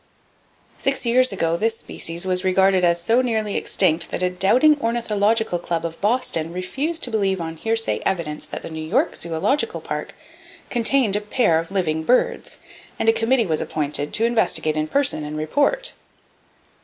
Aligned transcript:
—Six 0.79 1.05
years 1.05 1.31
ago 1.31 1.55
this 1.55 1.77
species 1.77 2.25
was 2.25 2.43
regarded 2.43 2.83
as 2.83 2.99
so 2.99 3.21
nearly 3.21 3.55
extinct 3.55 4.09
that 4.09 4.23
a 4.23 4.31
doubting 4.31 4.81
ornithological 4.81 5.59
club 5.59 5.85
of 5.85 6.01
Boston 6.01 6.51
refused 6.51 7.03
to 7.03 7.11
believe 7.11 7.39
on 7.39 7.55
hearsay 7.57 8.01
evidence 8.03 8.47
that 8.47 8.63
the 8.63 8.71
New 8.71 8.83
York 8.83 9.15
Zoological 9.15 9.79
Park 9.79 10.15
contained 10.71 11.15
a 11.15 11.21
pair 11.21 11.59
of 11.59 11.69
living 11.69 12.01
birds, 12.03 12.57
and 12.97 13.09
a 13.09 13.13
committee 13.13 13.45
was 13.45 13.61
appointed, 13.61 14.11
to 14.15 14.25
investigate 14.25 14.75
in 14.75 14.87
person, 14.87 15.23
and 15.23 15.37
report. 15.37 15.93